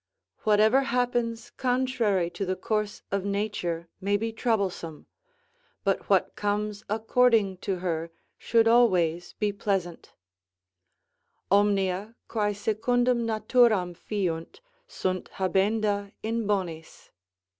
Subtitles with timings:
[0.39, 5.05] Whatever happens contrary to the course of nature may be troublesome;
[5.83, 8.09] but what comes according to her
[8.39, 10.15] should always be pleasant:
[11.51, 17.11] "Omnia, quae secundum naturam fiunt, sunt habenda in bonis."